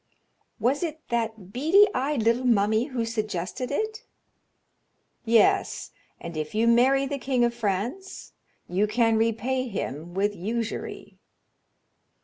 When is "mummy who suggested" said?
2.47-3.69